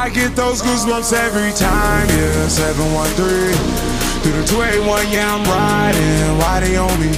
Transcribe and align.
I 0.00 0.08
get 0.08 0.34
those 0.34 0.62
goosebumps 0.62 1.12
every 1.12 1.52
time, 1.52 2.08
yeah. 2.08 2.48
713 2.48 3.52
through 4.22 4.32
the 4.32 4.46
281, 4.48 5.12
yeah, 5.12 5.34
I'm 5.34 5.44
riding. 5.44 6.38
Why 6.40 6.60
they 6.60 6.76
on 6.78 6.88
me? 6.98 7.12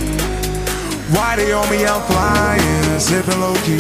Why 1.14 1.36
they 1.36 1.52
on 1.52 1.70
me? 1.70 1.86
I'm 1.86 2.02
flying, 2.10 2.98
sipping 2.98 3.38
low 3.38 3.55
key. 3.62 3.78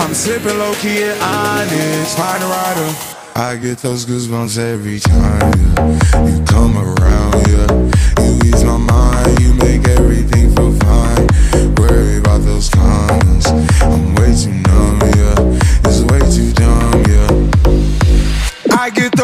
I'm 0.00 0.14
sipping 0.14 0.56
low 0.56 0.72
key 0.76 1.02
at 1.04 1.20
Onyx, 1.20 2.14
find 2.16 2.42
a 2.42 2.46
rider. 2.46 2.94
I 3.36 3.56
get 3.60 3.76
those 3.76 4.06
goosebumps 4.06 4.56
every 4.56 5.00
time, 5.00 5.52
yeah. 5.76 6.24
You 6.24 6.42
come 6.46 6.78
around, 6.78 7.46
yeah. 7.46 7.77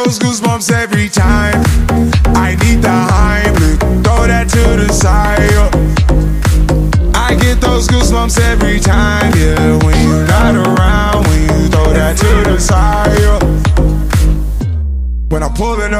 Those 0.04 0.18
goosebumps 0.18 0.70
every 0.70 1.08
time. 1.08 1.62
I 2.36 2.56
need 2.62 2.82
the 2.82 2.88
Heimlich, 2.88 3.78
throw 4.04 4.26
that 4.26 4.48
to 4.50 4.76
the 4.76 4.92
side. 4.92 5.40
I 7.14 7.34
get 7.36 7.60
those 7.60 7.88
goosebumps 7.88 8.38
every 8.40 8.80
time, 8.80 9.32
yeah. 9.36 9.93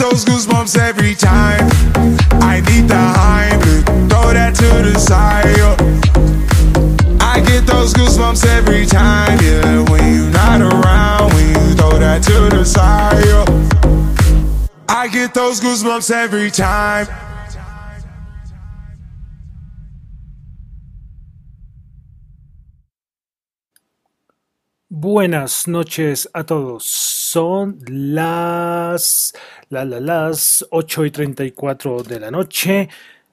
those 0.00 0.24
goosebumps 0.24 0.78
every 0.78 1.14
time. 1.14 1.68
I 2.40 2.62
need 2.68 2.88
the 2.88 2.94
Heimlich, 2.94 3.84
throw 4.08 4.32
that 4.32 4.54
to 4.54 4.90
the 4.90 4.98
side. 4.98 5.46
I 7.20 7.40
get 7.40 7.66
those 7.66 7.92
goosebumps 7.92 8.46
every 8.46 8.86
time, 8.86 9.38
yeah. 9.42 9.84
When 9.90 10.14
you're 10.14 10.30
not 10.30 10.62
around, 10.62 11.34
when 11.34 11.48
you 11.48 11.74
throw 11.74 11.98
that 11.98 12.22
to 12.22 12.56
the 12.56 12.64
side. 12.64 13.10
I 14.88 15.06
get 15.08 15.34
those 15.34 15.60
goosebumps 15.60 16.10
every 16.10 16.50
time. 16.50 17.06
Buenas 25.02 25.66
noches 25.66 26.28
a 26.34 26.44
todos. 26.44 26.84
Son 26.84 27.78
las, 27.88 29.32
la, 29.70 29.86
la, 29.86 29.98
las 29.98 30.66
8 30.68 31.06
y 31.06 31.10
34 31.10 32.02
de 32.02 32.20
la 32.20 32.30
noche 32.30 32.90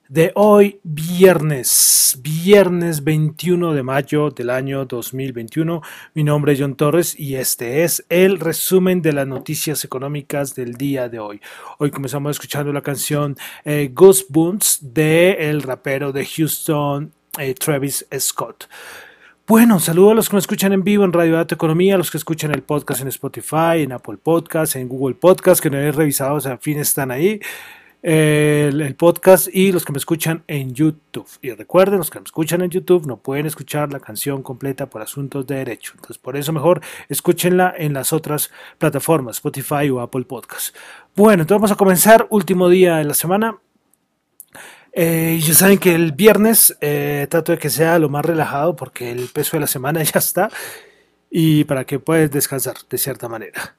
de 0.08 0.32
hoy, 0.36 0.80
viernes, 0.84 2.20
viernes 2.22 3.04
21 3.04 3.74
de 3.74 3.84
mayo 3.84 4.30
del 4.30 4.50
año 4.50 4.86
2021. 4.86 5.82
Mi 6.14 6.24
nombre 6.24 6.54
es 6.54 6.62
John 6.62 6.76
Torres 6.76 7.20
y 7.20 7.36
este 7.36 7.84
es 7.84 8.06
el 8.08 8.40
resumen 8.40 9.02
de 9.02 9.12
las 9.12 9.28
noticias 9.28 9.84
económicas 9.84 10.56
del 10.56 10.76
día 10.76 11.10
de 11.10 11.20
hoy. 11.20 11.42
Hoy 11.80 11.92
comenzamos 11.92 12.32
escuchando 12.32 12.72
la 12.72 12.82
canción 12.82 13.36
eh, 13.66 13.92
Goosebumps 13.94 14.80
de 14.94 15.50
el 15.50 15.62
rapero 15.64 16.14
de 16.14 16.26
Houston, 16.26 17.12
eh, 17.38 17.54
Travis 17.56 18.08
Scott. 18.18 18.70
Bueno, 19.50 19.80
saludo 19.80 20.12
a 20.12 20.14
los 20.14 20.28
que 20.28 20.36
me 20.36 20.42
escuchan 20.42 20.74
en 20.74 20.84
vivo 20.84 21.06
en 21.06 21.14
Radio 21.14 21.36
Data 21.36 21.56
Economía, 21.56 21.96
a 21.96 21.98
los 21.98 22.12
que 22.12 22.18
escuchan 22.18 22.52
el 22.54 22.64
podcast 22.64 23.02
en 23.02 23.08
Spotify, 23.08 23.78
en 23.78 23.94
Apple 23.94 24.18
Podcast, 24.22 24.76
en 24.76 24.90
Google 24.90 25.16
Podcast, 25.16 25.64
que 25.64 25.70
no 25.70 25.78
he 25.78 25.90
revisado, 25.94 26.36
o 26.36 26.42
sea, 26.42 26.52
al 26.52 26.60
fin 26.60 26.78
están 26.80 27.12
ahí, 27.12 27.40
el, 28.02 28.82
el 28.82 28.96
podcast 28.96 29.48
y 29.54 29.72
los 29.72 29.86
que 29.86 29.94
me 29.94 30.00
escuchan 30.00 30.44
en 30.48 30.74
YouTube. 30.74 31.30
Y 31.42 31.52
recuerden, 31.52 31.98
los 31.98 32.10
que 32.10 32.20
me 32.20 32.26
escuchan 32.26 32.62
en 32.62 32.72
YouTube 32.72 33.08
no 33.08 33.16
pueden 33.16 33.46
escuchar 33.46 33.94
la 33.94 34.02
canción 34.02 34.44
completa 34.44 34.90
por 34.90 35.02
asuntos 35.02 35.48
de 35.48 35.56
derecho. 35.56 35.94
Entonces, 35.96 36.18
por 36.18 36.36
eso 36.36 36.52
mejor 36.52 36.82
escúchenla 37.08 37.74
en 37.78 37.94
las 37.94 38.12
otras 38.12 38.52
plataformas, 38.78 39.38
Spotify 39.38 39.90
o 39.90 40.02
Apple 40.02 40.26
Podcast. 40.26 40.76
Bueno, 41.16 41.44
entonces 41.44 41.62
vamos 41.62 41.72
a 41.72 41.76
comenzar, 41.76 42.28
último 42.32 42.68
día 42.68 42.98
de 42.98 43.06
la 43.06 43.14
semana. 43.14 43.58
Eh, 45.00 45.40
ya 45.40 45.54
saben 45.54 45.78
que 45.78 45.94
el 45.94 46.12
viernes 46.12 46.76
eh, 46.82 47.28
trato 47.30 47.52
de 47.52 47.60
que 47.60 47.70
sea 47.70 48.00
lo 48.00 48.10
más 48.10 48.26
relajado 48.26 48.76
porque 48.76 49.12
el 49.12 49.28
peso 49.28 49.56
de 49.56 49.62
la 49.62 49.68
semana 49.68 50.02
ya 50.12 50.18
está 50.18 50.50
y 51.30 51.66
para 51.66 51.86
que 51.86 52.00
puedas 52.00 52.32
descansar 52.32 52.78
de 52.90 52.98
cierta 52.98 53.30
manera. 53.30 53.76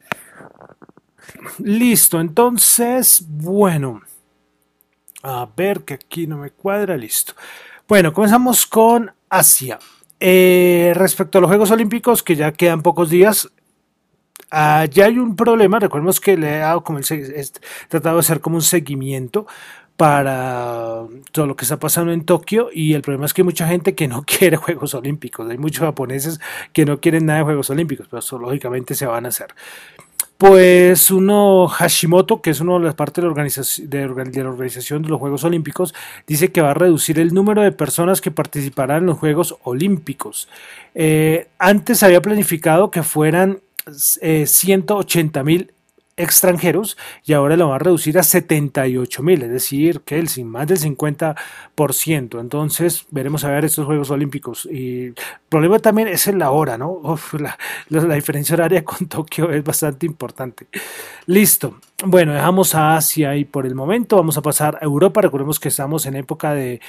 Listo, 1.59 2.21
entonces, 2.21 3.25
bueno, 3.27 4.01
a 5.25 5.49
ver 5.57 5.81
que 5.81 5.95
aquí 5.95 6.29
no 6.29 6.39
me 6.39 6.53
cuadra, 6.53 6.97
listo. 6.97 7.33
Bueno, 7.89 8.13
comenzamos 8.13 8.65
con 8.65 9.11
Asia. 9.29 9.81
Eh, 10.21 10.93
respecto 10.95 11.39
a 11.39 11.41
los 11.41 11.49
Juegos 11.49 11.73
Olímpicos, 11.73 12.23
que 12.23 12.37
ya 12.37 12.53
quedan 12.53 12.81
pocos 12.81 13.11
días, 13.11 13.51
ah, 14.53 14.85
ya 14.85 15.07
hay 15.07 15.19
un 15.19 15.35
problema. 15.35 15.81
Recordemos 15.81 16.21
que 16.21 16.37
le 16.37 16.55
he 16.55 16.59
dado 16.59 16.85
como 16.85 17.01
el, 17.01 17.05
he 17.11 17.45
tratado 17.89 18.15
de 18.17 18.21
hacer 18.21 18.41
como 18.41 18.55
un 18.55 18.63
seguimiento 18.63 19.49
para 19.99 21.03
todo 21.33 21.49
lo 21.49 21.57
que 21.57 21.65
está 21.65 21.81
pasando 21.81 22.13
en 22.13 22.25
Tokio 22.25 22.69
y 22.73 22.95
el 22.95 23.03
problema 23.03 23.27
es 23.27 23.35
que 23.35 23.43
hay 23.43 23.47
mucha 23.47 23.67
gente 23.67 23.97
que 23.97 24.07
no 24.07 24.23
quiere 24.27 24.57
Juegos 24.57 24.95
Olímpicos, 24.95 25.51
hay 25.51 25.59
muchos 25.59 25.85
japoneses 25.85 26.41
que 26.73 26.85
no 26.85 27.01
quieren 27.01 27.27
nada 27.27 27.41
de 27.41 27.45
Juegos 27.47 27.69
Olímpicos, 27.71 28.07
pero 28.09 28.21
eso 28.21 28.39
lógicamente 28.39 28.95
se 28.95 29.07
van 29.07 29.27
a 29.27 29.31
hacer. 29.31 29.49
Pues 30.39 31.11
uno 31.11 31.67
Hashimoto, 31.67 32.41
que 32.41 32.51
es 32.51 32.61
uno 32.61 32.79
de 32.79 32.85
las 32.85 32.95
partes 32.95 33.17
de 33.17 33.23
la, 33.23 33.31
organización, 33.31 33.91
de, 33.91 34.07
la 34.45 34.49
organización 34.49 35.03
de 35.03 35.09
los 35.09 35.19
Juegos 35.19 35.43
Olímpicos, 35.43 35.93
dice 36.29 36.53
que 36.53 36.61
va 36.61 36.71
a 36.71 36.75
reducir 36.75 37.19
el 37.19 37.35
número 37.35 37.63
de 37.63 37.73
personas 37.73 38.21
que 38.21 38.31
participarán 38.31 38.99
en 38.99 39.07
los 39.07 39.19
Juegos 39.19 39.57
Olímpicos. 39.65 40.49
Eh, 40.95 41.49
antes 41.59 42.05
había 42.05 42.23
planificado 42.23 42.93
que 42.93 43.03
fueran 43.03 43.59
eh, 44.21 44.47
180 44.47 45.43
mil 45.43 45.73
extranjeros 46.19 46.99
y 47.25 47.33
ahora 47.33 47.57
lo 47.57 47.69
va 47.69 47.77
a 47.77 47.79
reducir 47.79 48.19
a 48.19 48.23
78 48.23 49.23
mil, 49.23 49.43
es 49.43 49.51
decir, 49.51 50.03
que 50.03 50.19
el 50.19 50.29
sin 50.29 50.49
más 50.49 50.67
del 50.67 50.79
50%. 50.79 52.41
Entonces 52.41 53.07
veremos 53.11 53.45
a 53.45 53.51
ver 53.51 53.65
estos 53.65 53.87
Juegos 53.87 54.11
Olímpicos. 54.11 54.69
Y 54.71 55.07
el 55.07 55.15
problema 55.49 55.79
también 55.79 56.09
es 56.09 56.27
en 56.27 56.39
la 56.39 56.51
hora, 56.51 56.77
¿no? 56.77 57.01
La 57.89 58.15
diferencia 58.15 58.55
horaria 58.55 58.85
con 58.85 59.07
Tokio 59.09 59.51
es 59.51 59.65
bastante 59.65 60.05
importante. 60.05 60.67
Listo. 61.27 61.79
Bueno, 62.05 62.33
dejamos 62.33 62.75
a 62.75 62.97
Asia 62.97 63.35
y 63.37 63.45
por 63.45 63.67
el 63.67 63.75
momento 63.75 64.17
vamos 64.17 64.37
a 64.37 64.43
pasar 64.43 64.79
a 64.81 64.85
Europa. 64.85 65.21
Recordemos 65.21 65.59
que 65.59 65.69
estamos 65.69 66.07
en 66.07 66.17
época 66.17 66.53
de 66.53 66.81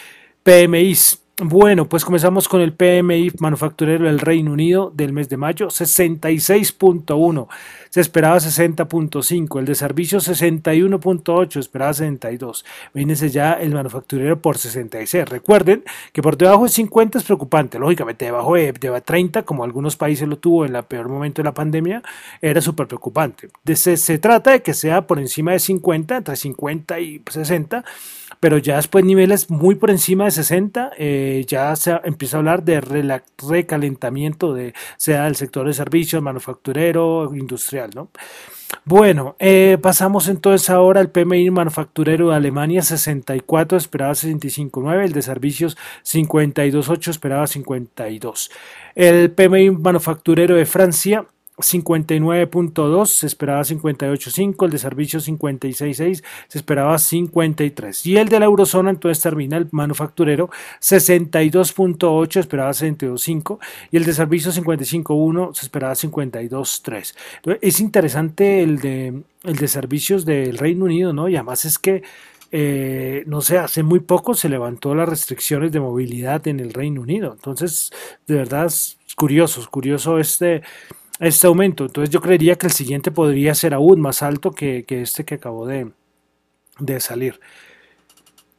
PMIs. 0.43 1.21
Bueno, 1.41 1.87
pues 1.87 2.03
comenzamos 2.03 2.49
con 2.49 2.59
el 2.59 2.73
PMI 2.73 3.31
manufacturero 3.39 4.03
del 4.05 4.19
Reino 4.19 4.51
Unido 4.51 4.91
del 4.93 5.13
mes 5.13 5.29
de 5.29 5.37
mayo, 5.37 5.69
66.1, 5.69 7.47
se 7.89 8.01
esperaba 8.01 8.35
60.5, 8.35 9.59
el 9.59 9.65
de 9.65 9.73
servicios 9.73 10.27
61.8, 10.27 11.57
esperaba 11.57 11.93
62. 11.93 12.65
Vínese 12.93 13.29
ya 13.29 13.53
el 13.53 13.73
manufacturero 13.73 14.41
por 14.41 14.57
66. 14.57 15.29
Recuerden 15.29 15.85
que 16.11 16.21
por 16.21 16.35
debajo 16.35 16.63
de 16.63 16.71
50 16.71 17.19
es 17.19 17.23
preocupante, 17.23 17.79
lógicamente 17.79 18.25
debajo 18.25 18.55
de, 18.55 18.73
30, 18.73 19.43
como 19.43 19.63
algunos 19.63 19.95
países 19.95 20.27
lo 20.27 20.37
tuvo 20.37 20.65
en 20.65 20.75
el 20.75 20.83
peor 20.83 21.07
momento 21.07 21.41
de 21.41 21.45
la 21.45 21.53
pandemia, 21.53 22.03
era 22.41 22.59
súper 22.59 22.87
preocupante. 22.87 23.47
Se, 23.75 23.95
se 23.95 24.17
trata 24.17 24.51
de 24.51 24.61
que 24.61 24.73
sea 24.73 25.07
por 25.07 25.19
encima 25.19 25.53
de 25.53 25.59
50, 25.59 26.17
entre 26.17 26.35
50 26.35 26.99
y 26.99 27.23
60 27.29 27.85
pero 28.39 28.57
ya 28.57 28.77
después 28.77 29.03
niveles 29.05 29.49
muy 29.49 29.75
por 29.75 29.89
encima 29.89 30.25
de 30.25 30.31
60, 30.31 30.91
eh, 30.97 31.45
ya 31.47 31.75
se 31.75 31.99
empieza 32.03 32.37
a 32.37 32.39
hablar 32.39 32.63
de 32.63 32.81
recalentamiento, 33.37 34.53
de, 34.53 34.73
sea 34.97 35.25
del 35.25 35.35
sector 35.35 35.67
de 35.67 35.73
servicios, 35.73 36.21
manufacturero, 36.21 37.31
industrial, 37.35 37.91
¿no? 37.93 38.09
Bueno, 38.85 39.35
eh, 39.39 39.77
pasamos 39.81 40.27
entonces 40.27 40.69
ahora 40.69 40.99
al 40.99 41.09
PMI 41.09 41.49
manufacturero 41.49 42.29
de 42.29 42.35
Alemania 42.35 42.81
64, 42.83 43.77
esperaba 43.77 44.13
65.9, 44.13 45.05
el 45.05 45.11
de 45.11 45.21
servicios 45.21 45.77
52.8, 46.05 47.09
esperaba 47.09 47.47
52. 47.47 48.51
El 48.95 49.31
PMI 49.31 49.71
manufacturero 49.71 50.55
de 50.55 50.65
Francia 50.65 51.25
59.2, 51.59 53.05
se 53.05 53.27
esperaba 53.27 53.61
58.5, 53.61 54.65
el 54.65 54.71
de 54.71 54.77
servicios 54.77 55.27
56.6, 55.27 56.23
se 56.47 56.57
esperaba 56.57 56.97
53. 56.97 58.05
Y 58.05 58.17
el 58.17 58.29
de 58.29 58.39
la 58.39 58.45
eurozona 58.45 58.89
entonces 58.89 59.21
termina 59.21 59.57
el 59.57 59.67
manufacturero 59.71 60.49
62.8, 60.81 62.39
esperaba 62.39 62.71
62.5 62.71 63.59
y 63.91 63.97
el 63.97 64.05
de 64.05 64.13
servicios 64.13 64.59
55.1, 64.59 65.53
se 65.53 65.65
esperaba 65.65 65.93
52.3. 65.93 67.15
Es 67.61 67.79
interesante 67.79 68.63
el 68.63 68.79
de, 68.79 69.21
el 69.43 69.55
de 69.55 69.67
servicios 69.67 70.25
del 70.25 70.57
Reino 70.57 70.85
Unido, 70.85 71.13
¿no? 71.13 71.29
Y 71.29 71.35
además 71.35 71.65
es 71.65 71.77
que 71.77 72.03
eh, 72.51 73.23
no 73.27 73.41
sé, 73.41 73.59
hace 73.59 73.83
muy 73.83 73.99
poco 73.99 74.33
se 74.33 74.49
levantó 74.49 74.95
las 74.95 75.07
restricciones 75.07 75.71
de 75.71 75.79
movilidad 75.79 76.47
en 76.47 76.59
el 76.59 76.73
Reino 76.73 77.01
Unido. 77.01 77.33
Entonces, 77.33 77.91
de 78.25 78.35
verdad, 78.35 78.65
es 78.65 78.97
curioso, 79.15 79.61
es 79.61 79.67
curioso 79.67 80.17
este, 80.17 80.63
este 81.19 81.47
aumento. 81.47 81.85
Entonces 81.85 82.09
yo 82.09 82.21
creería 82.21 82.55
que 82.55 82.67
el 82.67 82.73
siguiente 82.73 83.11
podría 83.11 83.53
ser 83.55 83.73
aún 83.73 83.99
más 83.99 84.23
alto 84.23 84.51
que, 84.51 84.85
este 84.87 85.25
que 85.25 85.35
acabó 85.35 85.67
de, 85.67 85.91
salir. 86.99 87.39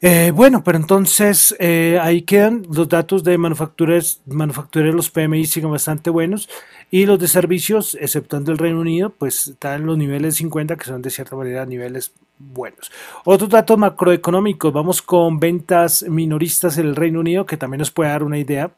Eh, 0.02 0.32
bueno, 0.34 0.64
pero 0.64 0.78
entonces 0.78 1.54
eh, 1.58 1.98
ahí 2.00 2.22
quedan 2.22 2.62
los 2.70 2.88
datos 2.88 3.22
de 3.22 3.36
manufactureros, 3.36 4.22
manufactureros, 4.26 4.94
los 4.94 5.10
PMI 5.10 5.44
siguen 5.44 5.70
bastante 5.70 6.08
buenos 6.08 6.48
y 6.90 7.04
los 7.04 7.18
de 7.18 7.28
servicios, 7.28 7.98
exceptuando 8.00 8.50
el 8.50 8.56
Reino 8.56 8.80
Unido, 8.80 9.10
pues 9.10 9.48
están 9.48 9.82
en 9.82 9.86
los 9.86 9.98
niveles 9.98 10.36
50 10.36 10.76
que 10.76 10.84
son 10.86 11.02
de 11.02 11.10
cierta 11.10 11.36
manera 11.36 11.66
niveles 11.66 12.14
buenos. 12.38 12.90
Otros 13.24 13.50
datos 13.50 13.76
macroeconómicos, 13.76 14.72
vamos 14.72 15.02
con 15.02 15.38
ventas 15.38 16.02
minoristas 16.08 16.78
en 16.78 16.86
el 16.86 16.96
Reino 16.96 17.20
Unido 17.20 17.44
que 17.44 17.58
también 17.58 17.80
nos 17.80 17.90
puede 17.90 18.10
dar 18.10 18.22
una 18.22 18.38
idea. 18.38 18.72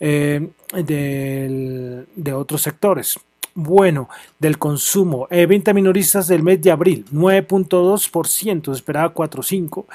Eh, 0.00 0.48
de 0.72 2.32
otros 2.32 2.62
sectores. 2.62 3.18
Bueno, 3.54 4.08
del 4.38 4.58
consumo. 4.58 5.28
Eh, 5.30 5.46
venta 5.46 5.72
minoristas 5.72 6.26
del 6.26 6.42
mes 6.42 6.60
de 6.60 6.72
abril, 6.72 7.04
9.2%, 7.12 8.72
esperaba 8.72 9.14
4.5%. 9.14 9.86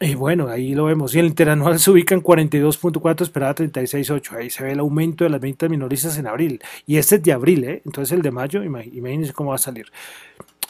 Y 0.00 0.14
bueno, 0.14 0.48
ahí 0.48 0.74
lo 0.74 0.84
vemos. 0.84 1.14
Y 1.14 1.18
el 1.18 1.26
interanual 1.26 1.78
se 1.78 1.90
ubica 1.90 2.14
en 2.14 2.22
42.4, 2.22 3.22
esperaba 3.22 3.54
36.8. 3.54 4.38
Ahí 4.38 4.48
se 4.48 4.62
ve 4.64 4.72
el 4.72 4.78
aumento 4.78 5.24
de 5.24 5.30
las 5.30 5.40
ventas 5.40 5.68
minoristas 5.68 6.16
en 6.18 6.26
abril. 6.26 6.62
Y 6.86 6.96
este 6.96 7.16
es 7.16 7.22
de 7.22 7.32
abril, 7.32 7.64
¿eh? 7.64 7.82
Entonces 7.84 8.12
el 8.12 8.22
de 8.22 8.30
mayo, 8.30 8.62
imagínense 8.62 9.32
cómo 9.32 9.50
va 9.50 9.56
a 9.56 9.58
salir. 9.58 9.86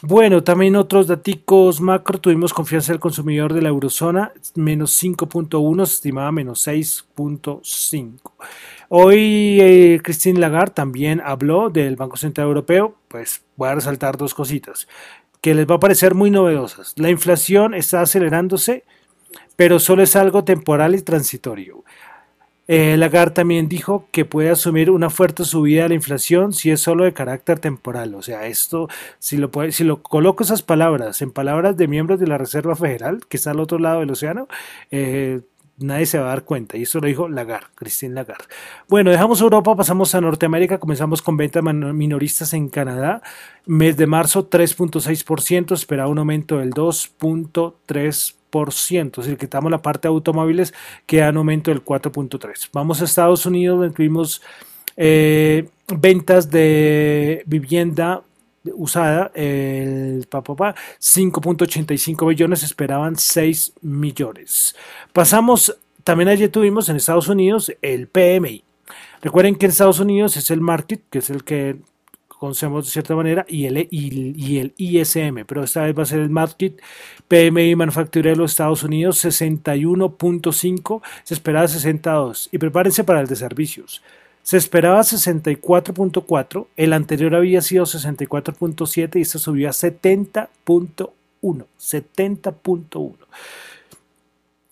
Bueno, 0.01 0.45
también 0.45 0.77
otros 0.77 1.09
datos 1.09 1.81
macro, 1.81 2.21
tuvimos 2.21 2.55
confianza 2.55 2.93
del 2.93 3.01
consumidor 3.01 3.53
de 3.53 3.63
la 3.63 3.71
eurozona, 3.71 4.33
menos 4.55 5.03
5.1, 5.03 5.87
se 5.87 5.95
estimaba 5.95 6.31
menos 6.31 6.69
6.5. 6.69 8.33
Hoy 8.91 9.59
eh, 9.61 10.01
Christine 10.01 10.39
Lagarde 10.39 10.75
también 10.75 11.21
habló 11.21 11.69
del 11.69 11.97
Banco 11.97 12.17
Central 12.17 12.47
Europeo, 12.47 12.95
pues 13.09 13.43
voy 13.57 13.71
a 13.71 13.75
resaltar 13.75 14.17
dos 14.17 14.35
cositas 14.35 14.87
que 15.41 15.55
les 15.55 15.67
va 15.67 15.75
a 15.75 15.81
parecer 15.81 16.15
muy 16.15 16.31
novedosas. 16.31 16.95
La 16.97 17.11
inflación 17.11 17.75
está 17.75 18.01
acelerándose, 18.01 18.85
pero 19.57 19.81
solo 19.81 20.05
es 20.05 20.15
algo 20.15 20.45
temporal 20.45 20.95
y 20.95 21.03
transitorio. 21.03 21.83
Eh, 22.71 22.99
Lagarde 22.99 23.33
también 23.33 23.67
dijo 23.67 24.09
que 24.13 24.27
puede 24.27 24.51
asumir 24.51 24.91
una 24.91 25.09
fuerte 25.09 25.45
subida 25.45 25.85
de 25.85 25.89
la 25.89 25.95
inflación 25.95 26.53
si 26.53 26.71
es 26.71 26.81
solo 26.81 27.05
de 27.05 27.15
carácter 27.15 27.59
temporal. 27.59 28.15
O 28.15 28.21
sea, 28.21 28.47
esto, 28.47 28.89
si 29.19 29.39
lo, 29.39 29.51
coloco 30.03 30.45
esas 30.45 30.63
palabras 30.63 31.23
en 31.23 31.33
palabras 31.33 31.79
de 31.79 31.89
miembros 31.89 32.21
de 32.21 32.27
la 32.27 32.37
Reserva 32.37 32.77
Federal, 32.77 33.21
que 33.27 33.39
está 33.39 33.53
al 33.53 33.61
otro 33.61 33.79
lado 33.79 34.01
del 34.01 34.11
océano, 34.11 34.49
eh, 34.91 35.41
nadie 35.79 36.05
se 36.05 36.19
va 36.19 36.27
a 36.27 36.29
dar 36.29 36.45
cuenta. 36.45 36.77
Y 36.77 36.83
eso 36.83 37.01
lo 37.01 37.07
dijo 37.07 37.27
Lagarde, 37.27 37.69
Christine 37.75 38.15
Lagarde. 38.15 38.45
Bueno, 38.87 39.11
dejamos 39.11 39.41
Europa, 39.41 39.75
pasamos 39.75 40.15
a 40.15 40.21
Norteamérica, 40.21 40.79
comenzamos 40.79 41.23
con 41.23 41.39
ventas 41.39 41.63
minoristas 41.63 42.53
en 42.53 42.69
Canadá. 42.69 43.23
Mes 43.65 43.97
de 43.97 44.07
marzo 44.07 44.51
3.6%, 44.51 45.73
esperaba 45.73 46.11
un 46.11 46.19
aumento 46.19 46.59
del 46.59 46.75
2.3% 46.75 48.38
si 49.23 49.37
quitamos 49.37 49.71
la 49.71 49.79
parte 49.79 50.09
de 50.09 50.15
automóviles, 50.15 50.75
queda 51.07 51.31
un 51.31 51.39
aumento 51.39 51.71
del 51.71 51.85
4.3. 51.85 52.69
Vamos 52.73 53.01
a 53.01 53.05
Estados 53.05 53.47
Unidos, 53.47 53.79
donde 53.79 53.95
tuvimos 53.95 54.43
eh, 54.97 55.69
ventas 55.89 56.51
de 56.51 57.43
vivienda 57.47 58.23
usada, 58.75 59.31
el 59.35 60.29
5.85 60.29 62.29
billones, 62.29 62.63
esperaban 62.63 63.17
6 63.17 63.73
millones. 63.83 64.77
Pasamos, 65.13 65.77
también 66.05 66.29
ayer 66.29 66.51
tuvimos 66.51 66.89
en 66.89 66.97
Estados 66.97 67.29
Unidos 67.29 67.73
el 67.83 68.09
PMI. 68.09 68.65
Recuerden 69.23 69.57
que 69.57 69.67
en 69.67 69.73
Estados 69.73 70.01
Unidos 70.01 70.37
es 70.37 70.51
el 70.51 70.61
market, 70.61 71.03
que 71.11 71.19
es 71.19 71.31
el 71.31 71.45
que 71.45 71.77
conocemos 72.39 72.87
de 72.87 72.91
cierta 72.91 73.15
manera, 73.15 73.45
y 73.49 73.67
el, 73.67 73.89
y, 73.91 74.59
el 74.59 74.73
ISM, 74.77 75.45
pero 75.47 75.65
esta 75.65 75.83
vez 75.83 75.99
va 75.99 76.03
a 76.03 76.07
ser 76.07 76.21
el 76.21 76.31
Market 76.31 76.81
PMI 77.29 77.77
manufacturero 77.77 78.35
de 78.35 78.43
los 78.43 78.53
Estados 78.53 78.83
Unidos 78.83 79.25
61.5, 79.25 81.03
se 81.25 81.35
esperaba 81.35 81.69
62, 81.69 82.49
y 82.53 82.59
prepárense 82.59 83.05
para 83.05 83.21
el 83.21 83.27
de 83.27 83.37
servicios. 83.37 84.03
Se 84.43 84.57
esperaba 84.57 85.01
64.4, 85.01 86.67
el 86.77 86.93
anterior 86.95 87.35
había 87.35 87.61
sido 87.61 87.85
64.7 87.85 89.17
y 89.17 89.21
esto 89.21 89.39
subió 89.39 89.69
a 89.69 89.73
70.1, 89.73 91.11
70.1. 91.43 93.15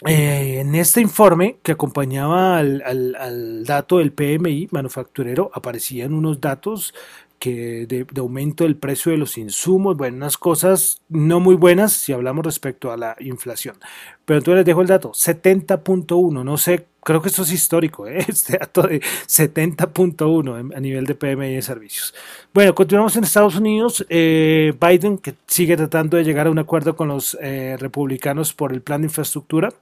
Eh, 0.04 0.60
en 0.60 0.74
este 0.74 1.00
informe 1.00 1.56
que 1.62 1.72
acompañaba 1.72 2.58
al, 2.58 2.82
al, 2.84 3.64
dato 3.64 3.96
del 3.96 4.12
PMI 4.12 4.68
manufacturero 4.70 5.50
aparecían 5.54 6.12
unos 6.12 6.38
datos 6.38 6.92
que 7.38 7.86
de, 7.86 8.06
aumento 8.20 8.64
del 8.64 8.76
precio 8.76 9.12
de 9.12 9.18
los 9.18 9.38
insumos, 9.38 9.96
bueno, 9.96 10.16
unas 10.16 10.38
cosas 10.38 11.02
no 11.08 11.40
muy 11.40 11.54
buenas 11.54 11.92
si 11.92 12.12
hablamos 12.12 12.44
respecto 12.44 12.92
a 12.92 12.96
la 12.96 13.16
inflación. 13.20 13.76
Pero 14.24 14.38
entonces 14.38 14.58
les 14.58 14.66
dejo 14.66 14.82
el 14.82 14.88
dato, 14.88 15.12
70.1, 15.12 16.44
no 16.44 16.56
sé, 16.58 16.86
creo 17.06 17.22
que 17.22 17.28
esto 17.28 17.42
es 17.42 17.52
histórico, 17.52 18.06
¿eh? 18.08 18.18
este 18.28 18.58
dato 18.58 18.82
de 18.82 19.00
70.1 19.00 20.76
a 20.76 20.80
nivel 20.80 21.06
de 21.06 21.14
PMI 21.14 21.54
de 21.54 21.62
servicios. 21.62 22.14
Bueno, 22.52 22.74
continuamos 22.74 23.16
en 23.16 23.24
Estados 23.24 23.56
Unidos, 23.56 24.04
eh, 24.08 24.74
Biden 24.80 25.18
que 25.18 25.34
sigue 25.46 25.76
tratando 25.76 26.16
de 26.16 26.24
llegar 26.24 26.48
a 26.48 26.50
un 26.50 26.58
acuerdo 26.58 26.96
con 26.96 27.08
los 27.08 27.38
eh, 27.40 27.76
republicanos 27.78 28.52
por 28.52 28.72
el 28.72 28.82
plan 28.82 29.02
de 29.02 29.06
infraestructura. 29.06 29.72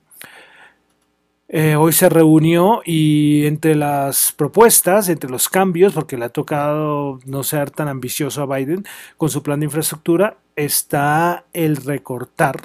Eh, 1.57 1.77
hoy 1.77 1.93
se 1.93 2.09
reunió 2.09 2.83
y 2.85 3.47
entre 3.47 3.77
las 3.77 4.33
propuestas, 4.33 5.09
entre 5.09 5.31
los 5.31 5.49
cambios, 5.49 5.93
porque 5.93 6.17
le 6.17 6.25
ha 6.25 6.29
tocado 6.29 7.21
no 7.27 7.45
ser 7.45 7.71
tan 7.71 7.87
ambicioso 7.87 8.43
a 8.43 8.57
Biden 8.57 8.85
con 9.17 9.31
su 9.31 9.41
plan 9.45 9.61
de 9.61 9.67
infraestructura, 9.67 10.37
está 10.57 11.45
el 11.53 11.77
recortar 11.77 12.61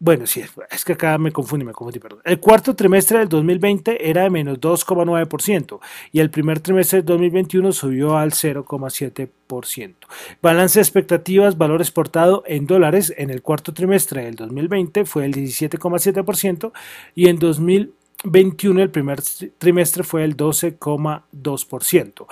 bueno, 0.01 0.29
sí, 0.29 0.45
es 0.71 0.85
que 0.85 0.93
acá 0.93 1.19
me 1.19 1.33
confundí, 1.33 1.65
me 1.65 1.73
confundí, 1.73 1.99
perdón. 1.99 2.21
El 2.25 2.39
cuarto 2.39 2.77
trimestre 2.77 3.19
del 3.19 3.29
2020 3.29 4.09
era 4.09 4.23
de 4.23 4.31
menos 4.31 4.61
2,9% 4.61 5.81
y 6.13 6.21
el 6.21 6.31
primer 6.31 6.61
trimestre 6.61 6.99
del 6.99 7.07
2021 7.07 7.73
subió 7.73 8.17
al 8.17 8.31
0,7%. 8.31 9.95
Balance 10.41 10.79
de 10.79 10.83
expectativas, 10.83 11.59
valor 11.59 11.81
exportado 11.81 12.45
en 12.47 12.69
dólares 12.69 13.13
en 13.17 13.31
el 13.31 13.43
cuarto 13.43 13.75
trimestre 13.75 14.23
del 14.23 14.37
2020 14.37 15.05
fue 15.05 15.25
el 15.25 15.35
17,7% 15.35 16.71
y 17.17 17.27
en 17.29 17.41
2021 17.41 18.81
el 18.81 18.91
primer 18.91 19.21
trimestre 19.59 20.05
fue 20.05 20.23
el 20.23 20.37
12,2%. 20.37 22.27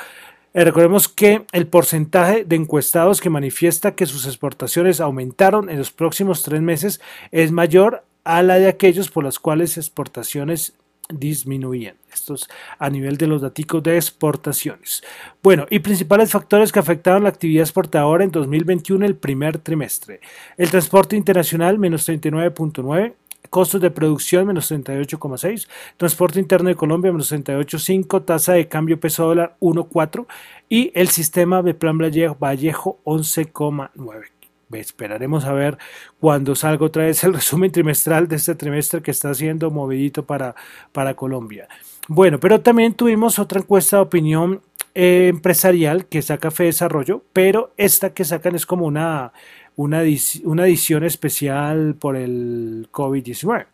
Eh, 0.57 0.65
recordemos 0.65 1.07
que 1.07 1.45
el 1.53 1.67
porcentaje 1.67 2.47
de 2.47 2.57
encuestados 2.57 3.21
que 3.21 3.29
manifiesta 3.29 3.95
que 3.95 4.07
sus 4.07 4.25
exportaciones 4.25 5.03
aumentaron 5.03 5.69
en 5.69 5.77
los 5.77 5.93
próximos 5.93 6.43
tres 6.43 6.63
meses 6.63 6.99
es 7.31 7.53
mayor 7.53 8.05
a 8.25 8.43
la 8.43 8.59
de 8.59 8.67
aquellos 8.67 9.11
por 9.11 9.23
los 9.23 9.39
cuales 9.39 9.77
exportaciones 9.77 10.73
disminuían. 11.11 11.97
Estos 12.11 12.49
a 12.79 12.89
nivel 12.89 13.19
de 13.19 13.27
los 13.27 13.43
datos 13.43 13.83
de 13.83 13.97
exportaciones. 13.97 15.03
Bueno, 15.43 15.67
y 15.69 15.81
principales 15.81 16.31
factores 16.31 16.73
que 16.73 16.79
afectaron 16.79 17.25
la 17.25 17.29
actividad 17.29 17.65
exportadora 17.65 18.25
en 18.25 18.31
2021 18.31 19.05
el 19.05 19.15
primer 19.15 19.59
trimestre. 19.59 20.21
El 20.57 20.71
transporte 20.71 21.17
internacional 21.17 21.79
menos 21.79 22.09
39.9, 22.09 23.13
Costos 23.49 23.81
de 23.81 23.91
producción 23.91 24.47
menos 24.47 24.71
38,6. 24.71 25.69
Transporte 25.97 26.41
interno 26.41 26.69
de 26.69 26.75
Colombia 26.75 27.13
menos 27.13 27.33
38,5. 27.33 28.25
Tasa 28.25 28.55
de 28.55 28.69
cambio 28.69 29.01
peso 29.01 29.25
dólar 29.25 29.57
1,4. 29.61 30.27
Y 30.69 30.93
el 30.95 31.09
sistema 31.09 31.63
de 31.63 31.75
plan 31.75 31.99
Vallejo, 31.99 32.37
Vallejo 32.39 32.99
11,9. 33.05 34.37
Esperaremos 34.73 35.45
a 35.45 35.53
ver 35.53 35.79
cuando 36.19 36.55
salga 36.57 36.87
otra 36.87 37.05
vez 37.05 37.23
el 37.25 37.35
resumen 37.35 37.71
trimestral 37.71 38.29
de 38.29 38.37
este 38.37 38.55
trimestre 38.55 39.03
que 39.03 39.11
está 39.11 39.33
siendo 39.35 39.71
movidito 39.71 40.25
para, 40.25 40.55
para 40.93 41.15
Colombia. 41.15 41.69
Bueno, 42.09 42.39
pero 42.39 42.61
también 42.61 42.95
tuvimos 42.95 43.39
otra 43.39 43.61
encuesta 43.61 43.97
de 43.97 44.03
opinión 44.03 44.63
eh, 44.95 45.29
empresarial 45.29 46.07
que 46.07 46.23
saca 46.23 46.51
Fe 46.51 46.65
Desarrollo, 46.65 47.23
pero 47.33 47.73
esta 47.77 48.15
que 48.15 48.25
sacan 48.25 48.55
es 48.55 48.65
como 48.65 48.87
una 48.87 49.33
una, 49.77 50.03
edición 50.03 51.05
especial 51.05 51.95
por 51.95 52.17
el 52.17 52.89
COVID-19. 52.91 53.67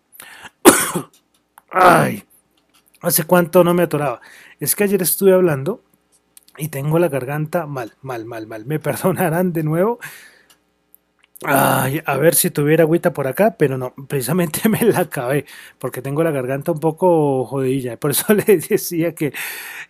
Ay, 1.70 2.24
hace 3.00 3.24
cuánto 3.24 3.64
no 3.64 3.72
me 3.72 3.84
atoraba. 3.84 4.20
Es 4.60 4.76
que 4.76 4.84
ayer 4.84 5.00
estuve 5.00 5.32
hablando 5.32 5.82
y 6.58 6.68
tengo 6.68 6.98
la 6.98 7.08
garganta 7.08 7.66
mal, 7.66 7.94
mal, 8.02 8.24
mal, 8.24 8.46
mal. 8.46 8.66
Me 8.66 8.78
perdonarán 8.80 9.52
de 9.52 9.62
nuevo. 9.62 9.98
Ay, 11.44 12.00
a 12.06 12.16
ver 12.18 12.36
si 12.36 12.50
tuviera 12.50 12.84
agüita 12.84 13.12
por 13.12 13.26
acá, 13.26 13.56
pero 13.58 13.76
no, 13.76 13.94
precisamente 14.08 14.68
me 14.68 14.80
la 14.82 15.00
acabé, 15.00 15.44
porque 15.78 16.00
tengo 16.00 16.22
la 16.22 16.30
garganta 16.30 16.70
un 16.70 16.78
poco 16.78 17.44
jodilla. 17.46 17.96
Por 17.96 18.12
eso 18.12 18.32
le 18.34 18.44
decía 18.44 19.14
que, 19.14 19.32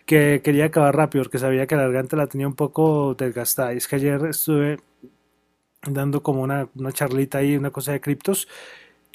que 0.05 0.41
quería 0.43 0.65
acabar 0.65 0.95
rápido, 0.95 1.23
porque 1.23 1.39
sabía 1.39 1.67
que 1.67 1.75
la 1.75 1.83
garganta 1.83 2.17
la 2.17 2.27
tenía 2.27 2.47
un 2.47 2.55
poco 2.55 3.15
desgastada. 3.15 3.73
Y 3.73 3.77
es 3.77 3.87
que 3.87 3.97
ayer 3.97 4.25
estuve 4.25 4.79
dando 5.87 6.23
como 6.23 6.41
una, 6.41 6.67
una 6.75 6.91
charlita 6.91 7.39
ahí, 7.39 7.55
una 7.55 7.71
cosa 7.71 7.91
de 7.93 8.01
criptos. 8.01 8.47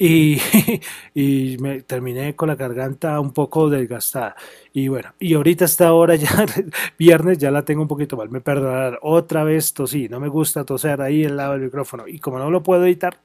Y, 0.01 0.39
y, 1.13 1.57
me 1.59 1.81
terminé 1.81 2.33
con 2.33 2.47
la 2.47 2.55
garganta 2.55 3.19
un 3.19 3.33
poco 3.33 3.69
desgastada. 3.69 4.35
Y 4.71 4.87
bueno, 4.87 5.13
y 5.19 5.33
ahorita 5.33 5.65
esta 5.65 5.91
hora 5.91 6.15
ya, 6.15 6.45
viernes, 6.97 7.37
ya 7.37 7.51
la 7.51 7.65
tengo 7.65 7.81
un 7.81 7.87
poquito 7.89 8.15
mal. 8.15 8.29
Me 8.29 8.39
perdonarán. 8.39 8.97
Otra 9.01 9.43
vez 9.43 9.73
tosí. 9.73 10.07
No 10.07 10.21
me 10.21 10.29
gusta 10.29 10.63
toser 10.63 11.01
ahí 11.01 11.25
al 11.25 11.35
lado 11.35 11.53
del 11.53 11.63
micrófono. 11.63 12.07
Y 12.07 12.19
como 12.19 12.39
no 12.39 12.49
lo 12.49 12.63
puedo 12.63 12.85
editar, 12.85 13.19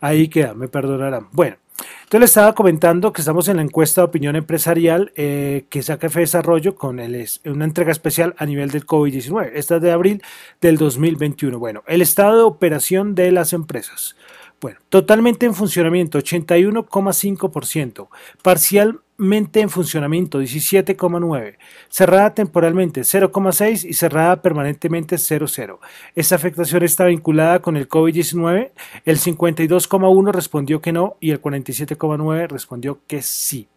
ahí 0.00 0.28
queda. 0.28 0.52
Me 0.52 0.68
perdonarán. 0.68 1.28
Bueno, 1.32 1.56
entonces 2.02 2.20
les 2.20 2.30
estaba 2.30 2.54
comentando 2.54 3.12
que 3.12 3.22
estamos 3.22 3.48
en 3.48 3.56
la 3.56 3.62
encuesta 3.62 4.00
de 4.00 4.06
opinión 4.06 4.36
empresarial 4.36 5.12
eh, 5.16 5.66
que 5.70 5.82
saca 5.82 6.08
F 6.08 6.18
Desarrollo 6.20 6.74
con 6.74 6.98
una 6.98 7.64
entrega 7.64 7.92
especial 7.92 8.34
a 8.38 8.46
nivel 8.46 8.70
del 8.70 8.86
COVID-19. 8.86 9.52
Esta 9.54 9.76
es 9.76 9.82
de 9.82 9.92
abril 9.92 10.22
del 10.60 10.76
2021. 10.76 11.58
Bueno, 11.58 11.84
el 11.86 12.02
estado 12.02 12.36
de 12.36 12.42
operación 12.42 13.14
de 13.14 13.30
las 13.32 13.52
empresas. 13.52 14.16
Bueno, 14.60 14.78
totalmente 14.88 15.46
en 15.46 15.54
funcionamiento 15.54 16.18
81,5%, 16.18 18.08
parcialmente 18.42 19.09
en 19.20 19.70
funcionamiento 19.70 20.40
17,9%, 20.40 21.56
cerrada 21.88 22.34
temporalmente 22.34 23.02
0,6% 23.02 23.84
y 23.84 23.92
cerrada 23.92 24.40
permanentemente 24.40 25.16
0,0%. 25.16 25.78
Esta 26.14 26.34
afectación 26.36 26.82
está 26.82 27.04
vinculada 27.04 27.60
con 27.60 27.76
el 27.76 27.88
COVID-19, 27.88 28.70
el 29.04 29.18
52,1% 29.18 30.32
respondió 30.32 30.80
que 30.80 30.92
no 30.92 31.16
y 31.20 31.30
el 31.30 31.42
47,9% 31.42 32.48
respondió 32.48 33.00
que 33.06 33.22
sí. 33.22 33.68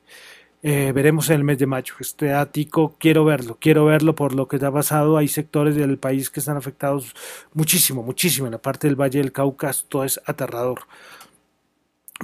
Eh, 0.65 0.93
veremos 0.95 1.29
en 1.29 1.35
el 1.35 1.43
mes 1.43 1.57
de 1.57 1.65
mayo. 1.65 1.93
Este 2.00 2.31
ático 2.31 2.95
quiero 2.97 3.25
verlo, 3.25 3.57
quiero 3.59 3.83
verlo 3.83 4.15
por 4.15 4.33
lo 4.33 4.47
que 4.47 4.55
ha 4.65 4.71
pasado. 4.71 5.17
Hay 5.17 5.27
sectores 5.27 5.75
del 5.75 5.97
país 5.97 6.29
que 6.29 6.39
están 6.39 6.55
afectados 6.55 7.13
muchísimo, 7.53 8.01
muchísimo. 8.01 8.47
En 8.47 8.53
la 8.53 8.62
parte 8.62 8.88
del 8.88 8.95
Valle 8.95 9.19
del 9.19 9.33
Cauca 9.33 9.71
todo 9.89 10.05
es 10.05 10.21
aterrador 10.25 10.83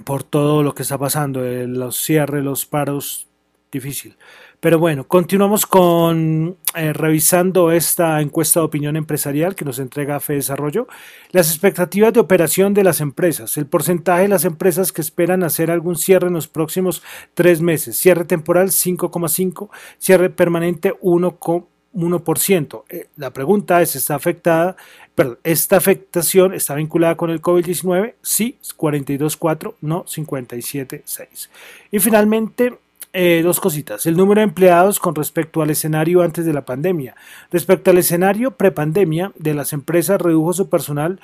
por 0.04 0.24
todo 0.24 0.64
lo 0.64 0.74
que 0.74 0.84
está 0.84 0.98
pasando, 0.98 1.44
eh, 1.44 1.68
los 1.68 1.98
cierres, 1.98 2.44
los 2.44 2.66
paros, 2.66 3.28
difícil. 3.72 4.18
Pero 4.60 4.78
bueno, 4.78 5.08
continuamos 5.08 5.66
con 5.66 6.58
eh, 6.76 6.92
revisando 6.92 7.72
esta 7.72 8.20
encuesta 8.20 8.60
de 8.60 8.66
opinión 8.66 8.98
empresarial 8.98 9.56
que 9.56 9.64
nos 9.64 9.80
entrega 9.80 10.20
Fe 10.20 10.34
Desarrollo. 10.34 10.88
Las 11.32 11.50
expectativas 11.50 12.12
de 12.12 12.20
operación 12.20 12.74
de 12.74 12.84
las 12.84 13.00
empresas. 13.00 13.56
El 13.56 13.68
porcentaje 13.68 14.24
de 14.24 14.28
las 14.28 14.44
empresas 14.44 14.92
que 14.92 15.00
esperan 15.00 15.44
hacer 15.44 15.72
algún 15.72 15.96
cierre 15.96 16.28
en 16.28 16.34
los 16.34 16.50
próximos 16.50 17.04
tres 17.36 17.62
meses. 17.62 17.96
Cierre 17.98 18.26
temporal 18.26 18.68
5,5, 18.68 19.70
cierre 19.98 20.30
permanente 20.30 20.94
1,5. 21.00 21.68
1%. 21.94 22.84
Eh, 22.90 23.08
la 23.18 23.32
pregunta 23.32 23.82
es, 23.82 23.96
¿está 23.96 24.16
afectada? 24.16 24.76
Perdón, 25.16 25.40
¿esta 25.44 25.78
afectación 25.78 26.54
está 26.54 26.76
vinculada 26.76 27.18
con 27.18 27.30
el 27.30 27.42
COVID-19? 27.42 28.16
Sí, 28.22 28.58
42.4, 28.78 29.76
no 29.82 30.06
57.6. 30.06 31.50
Y 31.92 32.00
finalmente, 32.00 32.78
eh, 33.12 33.42
dos 33.44 33.60
cositas. 33.60 34.06
El 34.06 34.16
número 34.16 34.40
de 34.40 34.46
empleados 34.46 35.00
con 35.00 35.16
respecto 35.16 35.64
al 35.64 35.72
escenario 35.72 36.22
antes 36.22 36.46
de 36.46 36.54
la 36.54 36.64
pandemia. 36.64 37.16
Respecto 37.52 37.90
al 37.90 37.98
escenario 37.98 38.52
prepandemia 38.52 39.32
de 39.36 39.56
las 39.56 39.74
empresas 39.74 40.22
redujo 40.22 40.54
su 40.54 40.70
personal 40.70 41.20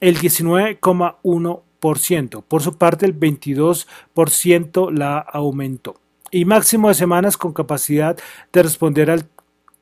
el 0.00 0.16
19,1%. 0.18 2.44
Por 2.46 2.62
su 2.62 2.78
parte, 2.78 3.04
el 3.04 3.18
22% 3.18 4.92
la 4.92 5.18
aumentó. 5.18 5.96
Y 6.30 6.44
máximo 6.44 6.86
de 6.88 6.94
semanas 6.94 7.36
con 7.36 7.52
capacidad 7.52 8.16
de 8.52 8.62
responder 8.62 9.10
al 9.10 9.26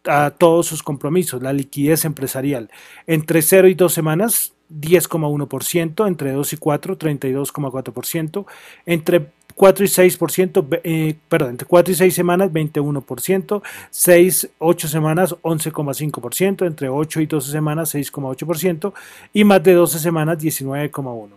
a 0.07 0.31
todos 0.31 0.67
sus 0.67 0.83
compromisos, 0.83 1.43
la 1.43 1.53
liquidez 1.53 2.05
empresarial. 2.05 2.71
Entre 3.07 3.43
0 3.43 3.69
y 3.69 3.75
2 3.75 3.93
semanas, 3.93 4.53
10,1%, 4.71 6.07
entre 6.07 6.33
2 6.33 6.53
y 6.53 6.57
4, 6.57 6.99
32,4%, 6.99 8.47
entre 8.85 9.31
4 9.55 9.85
y 9.85 9.89
6%, 9.89 10.81
eh, 10.85 11.17
perdón, 11.29 11.51
entre 11.51 11.67
4 11.67 11.93
y 11.93 11.97
6 11.97 12.15
semanas 12.15 12.51
21%, 12.51 13.63
6, 13.91 14.51
8 14.59 14.89
semanas 14.89 15.35
11,5%, 15.43 16.67
entre 16.67 16.89
8 16.89 17.21
y 17.21 17.27
12 17.27 17.51
semanas 17.51 17.95
6,8% 17.95 18.93
y 19.33 19.45
más 19.45 19.63
de 19.63 19.73
12 19.73 19.99
semanas 19.99 20.39
19,1%. 20.39 21.31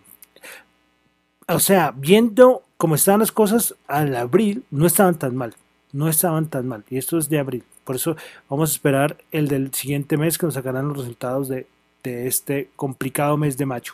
O 1.48 1.60
sea, 1.60 1.94
viendo 1.96 2.64
cómo 2.78 2.96
estaban 2.96 3.22
las 3.22 3.32
cosas 3.32 3.74
al 3.88 4.16
abril, 4.16 4.64
no 4.70 4.86
estaban 4.86 5.16
tan 5.18 5.36
mal, 5.36 5.56
no 5.94 6.08
estaban 6.08 6.48
tan 6.48 6.68
mal. 6.68 6.84
Y 6.90 6.98
esto 6.98 7.18
es 7.18 7.30
de 7.30 7.40
abril. 7.40 7.64
Por 7.84 7.96
eso 7.96 8.16
vamos 8.50 8.70
a 8.70 8.74
esperar 8.74 9.18
el 9.32 9.48
del 9.48 9.74
siguiente 9.74 10.18
mes 10.18 10.38
que 10.38 10.46
nos 10.46 10.56
sacarán 10.56 10.88
los 10.88 10.98
resultados 10.98 11.50
de, 11.50 11.68
este 12.04 12.70
complicado 12.76 13.38
mes 13.38 13.58
de 13.58 13.66
mayo. 13.66 13.94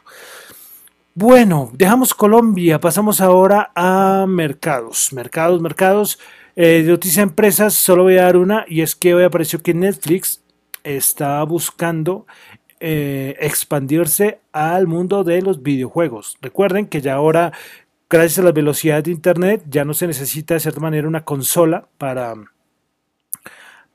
Bueno, 1.14 1.72
dejamos 1.74 2.14
Colombia, 2.14 2.80
pasamos 2.80 3.20
ahora 3.20 3.72
a 3.76 4.26
mercados. 4.28 5.12
Mercados, 5.12 5.62
mercados. 5.62 6.20
Eh, 6.56 6.84
de 6.84 6.92
noticias 6.92 7.24
empresas, 7.24 7.74
solo 7.74 8.04
voy 8.04 8.18
a 8.18 8.24
dar 8.24 8.38
una, 8.38 8.66
y 8.68 8.82
es 8.82 8.96
que 8.96 9.14
hoy 9.14 9.24
apareció 9.24 9.62
que 9.62 9.74
Netflix 9.74 10.42
está 10.84 11.44
buscando 11.44 12.26
eh, 12.80 13.36
expandirse 13.40 14.40
al 14.52 14.88
mundo 14.88 15.24
de 15.24 15.42
los 15.42 15.64
videojuegos. 15.64 16.38
Recuerden 16.42 16.88
que 16.88 17.02
ya 17.02 17.16
ahora 17.16 17.52
gracias 18.10 18.40
a 18.40 18.44
la 18.44 18.52
velocidad 18.52 19.04
de 19.04 19.12
Internet 19.12 19.64
ya 19.70 19.84
no 19.84 19.94
se 19.94 20.08
necesita 20.08 20.54
de 20.54 20.60
cierta 20.60 20.80
manera 20.80 21.08
una 21.08 21.26
consola 21.26 21.88
para, 21.98 22.36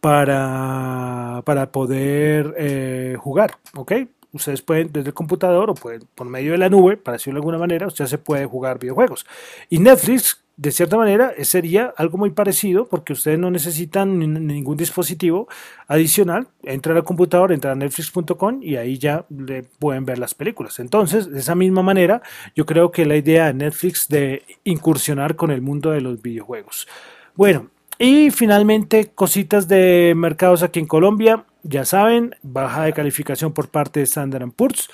para, 0.00 1.42
para 1.44 1.70
poder 1.70 2.54
eh, 2.58 3.16
jugar, 3.18 3.56
¿ok? 3.74 3.92
Ustedes 4.32 4.62
pueden 4.62 4.92
desde 4.92 5.08
el 5.08 5.14
computador 5.14 5.70
o 5.70 5.74
pueden 5.74 6.02
por 6.14 6.26
medio 6.26 6.52
de 6.52 6.58
la 6.58 6.68
nube, 6.68 6.96
para 6.96 7.16
decirlo 7.16 7.38
de 7.38 7.42
alguna 7.42 7.58
manera, 7.58 7.86
usted 7.86 8.06
se 8.06 8.18
puede 8.18 8.46
jugar 8.46 8.78
videojuegos. 8.78 9.26
Y 9.68 9.78
Netflix 9.80 10.40
de 10.60 10.72
cierta 10.72 10.98
manera 10.98 11.32
sería 11.42 11.94
algo 11.96 12.18
muy 12.18 12.32
parecido 12.32 12.86
porque 12.86 13.14
ustedes 13.14 13.38
no 13.38 13.50
necesitan 13.50 14.18
ningún 14.46 14.76
dispositivo 14.76 15.48
adicional. 15.88 16.48
Entran 16.62 16.98
al 16.98 17.04
computador, 17.04 17.50
entran 17.50 17.72
a 17.72 17.84
netflix.com 17.86 18.62
y 18.62 18.76
ahí 18.76 18.98
ya 18.98 19.24
le 19.30 19.62
pueden 19.62 20.04
ver 20.04 20.18
las 20.18 20.34
películas. 20.34 20.78
Entonces, 20.78 21.30
de 21.30 21.38
esa 21.38 21.54
misma 21.54 21.82
manera, 21.82 22.20
yo 22.54 22.66
creo 22.66 22.90
que 22.90 23.06
la 23.06 23.16
idea 23.16 23.46
de 23.46 23.54
Netflix 23.54 24.06
de 24.08 24.42
incursionar 24.64 25.34
con 25.34 25.50
el 25.50 25.62
mundo 25.62 25.92
de 25.92 26.02
los 26.02 26.20
videojuegos. 26.20 26.86
Bueno, 27.34 27.70
y 28.02 28.30
finalmente, 28.30 29.10
cositas 29.14 29.68
de 29.68 30.14
mercados 30.16 30.62
aquí 30.62 30.80
en 30.80 30.86
Colombia. 30.86 31.44
Ya 31.62 31.84
saben, 31.84 32.34
baja 32.42 32.84
de 32.84 32.94
calificación 32.94 33.52
por 33.52 33.68
parte 33.68 34.00
de 34.00 34.04
Standard 34.04 34.50
Poor's. 34.52 34.88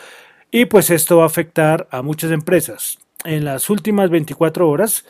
Y 0.50 0.64
pues 0.64 0.90
esto 0.90 1.18
va 1.18 1.22
a 1.22 1.26
afectar 1.26 1.86
a 1.92 2.02
muchas 2.02 2.32
empresas. 2.32 2.98
En 3.24 3.44
las 3.44 3.70
últimas 3.70 4.10
24 4.10 4.68
horas, 4.68 5.04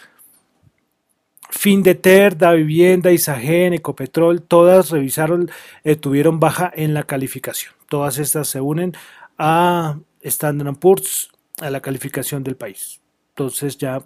Fin 1.49 1.83
de 1.83 1.95
Ter, 1.95 2.37
Da 2.37 2.53
Vivienda, 2.53 3.13
Isagen, 3.13 3.73
Ecopetrol, 3.73 4.43
todas 4.43 4.91
revisaron, 4.91 5.51
eh, 5.83 5.97
tuvieron 5.97 6.39
baja 6.39 6.71
en 6.77 6.93
la 6.93 7.05
calificación. 7.05 7.73
Todas 7.89 8.19
estas 8.19 8.49
se 8.49 8.61
unen 8.61 8.93
a 9.39 9.99
Standard 10.21 10.77
Poor's, 10.77 11.31
a 11.63 11.71
la 11.71 11.81
calificación 11.81 12.45
del 12.45 12.57
país. 12.57 13.01
Entonces 13.31 13.79
ya 13.79 14.03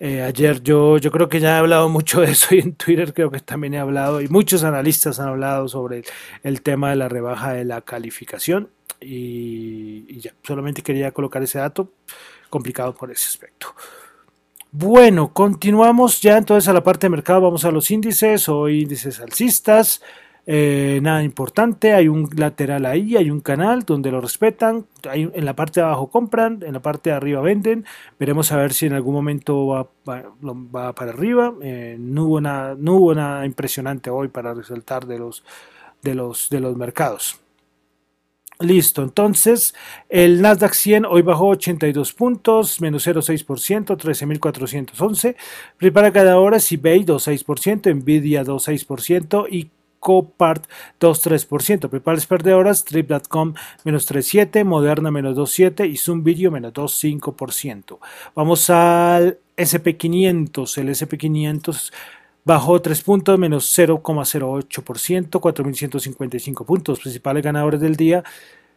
eh, 0.00 0.22
ayer 0.22 0.62
yo, 0.62 0.98
yo 0.98 1.10
creo 1.10 1.28
que 1.28 1.40
ya 1.40 1.56
he 1.56 1.58
hablado 1.58 1.88
mucho 1.90 2.20
de 2.20 2.32
eso 2.32 2.54
y 2.54 2.60
en 2.60 2.74
Twitter 2.74 3.12
creo 3.12 3.30
que 3.30 3.40
también 3.40 3.74
he 3.74 3.78
hablado 3.78 4.20
y 4.20 4.28
muchos 4.28 4.64
analistas 4.64 5.20
han 5.20 5.28
hablado 5.28 5.68
sobre 5.68 6.04
el, 6.42 6.62
tema 6.62 6.90
de 6.90 6.96
la 6.96 7.08
rebaja 7.08 7.52
de 7.52 7.64
la 7.64 7.80
calificación 7.80 8.68
y, 9.00 10.04
y 10.08 10.20
ya, 10.20 10.32
solamente 10.42 10.82
quería 10.82 11.10
colocar 11.12 11.42
ese 11.42 11.58
dato 11.58 11.90
complicado 12.50 12.94
por 12.94 13.10
ese 13.10 13.28
aspecto. 13.28 13.74
Bueno, 14.70 15.32
continuamos 15.32 16.20
ya 16.20 16.36
entonces 16.36 16.68
a 16.68 16.74
la 16.74 16.84
parte 16.84 17.06
de 17.06 17.10
mercado, 17.10 17.40
vamos 17.40 17.64
a 17.64 17.70
los 17.70 17.90
índices 17.90 18.48
o 18.48 18.68
índices 18.68 19.18
alcistas. 19.18 20.02
Eh, 20.50 21.00
nada 21.02 21.22
importante, 21.24 21.92
hay 21.92 22.08
un 22.08 22.26
lateral 22.34 22.86
ahí, 22.86 23.18
hay 23.18 23.30
un 23.30 23.40
canal 23.40 23.82
donde 23.82 24.10
lo 24.10 24.18
respetan, 24.18 24.86
en 25.12 25.44
la 25.44 25.54
parte 25.54 25.80
de 25.80 25.84
abajo 25.84 26.06
compran, 26.06 26.62
en 26.62 26.72
la 26.72 26.80
parte 26.80 27.10
de 27.10 27.16
arriba 27.16 27.42
venden, 27.42 27.84
veremos 28.18 28.50
a 28.50 28.56
ver 28.56 28.72
si 28.72 28.86
en 28.86 28.94
algún 28.94 29.12
momento 29.12 29.66
va, 29.66 29.90
va, 30.06 30.94
para 30.94 31.10
arriba, 31.10 31.52
eh, 31.60 31.96
no, 32.00 32.24
hubo 32.24 32.40
nada, 32.40 32.74
no 32.78 32.94
hubo 32.94 33.14
nada 33.14 33.44
impresionante 33.44 34.08
hoy 34.08 34.28
para 34.28 34.54
resaltar 34.54 35.06
de 35.06 35.18
los, 35.18 35.44
de 36.00 36.14
los, 36.14 36.48
de 36.48 36.60
los 36.60 36.74
mercados. 36.78 37.38
Listo, 38.58 39.02
entonces 39.02 39.74
el 40.08 40.40
Nasdaq 40.40 40.72
100 40.72 41.04
hoy 41.04 41.20
bajó 41.20 41.48
82 41.48 42.14
puntos, 42.14 42.80
menos 42.80 43.06
0,6%, 43.06 43.98
13.411. 43.98 45.36
Prepara 45.76 46.10
cada 46.10 46.38
hora 46.38 46.56
eBay 46.56 47.04
2,6%, 47.04 47.94
Nvidia 47.94 48.44
2,6% 48.44 49.46
y 49.50 49.70
Copart 50.00 50.66
2,3%. 51.00 51.88
Prepara 51.88 52.18
perdedoras, 52.28 52.84
Trip.com 52.84 53.54
menos 53.84 54.10
3,7%, 54.10 54.64
Moderna 54.64 55.10
menos 55.10 55.36
2,7% 55.36 55.90
y 55.90 55.96
Zoom 55.96 56.22
Video 56.22 56.50
menos 56.50 56.72
2,5%. 56.72 57.98
Vamos 58.34 58.70
al 58.70 59.38
SP500, 59.56 60.78
el 60.78 60.88
SP500 60.90 61.92
bajó 62.44 62.80
3 62.80 63.02
puntos, 63.02 63.38
menos 63.38 63.78
0,08%, 63.78 65.30
4.155 65.30 66.64
puntos. 66.64 67.00
Principales 67.00 67.42
ganadores 67.42 67.80
del 67.80 67.96
día, 67.96 68.24